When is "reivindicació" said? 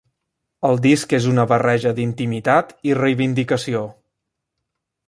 3.03-3.87